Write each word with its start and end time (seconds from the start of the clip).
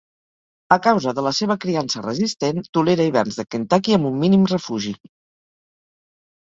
A 0.75 0.77
causa 0.87 1.13
de 1.19 1.23
la 1.25 1.33
seva 1.39 1.57
criança 1.67 2.03
resistent, 2.07 2.63
tolera 2.79 3.07
hiverns 3.11 3.39
de 3.43 3.47
Kentucky 3.53 3.97
amb 4.01 4.13
un 4.13 4.21
mínim 4.27 4.51
refugi. 4.57 4.99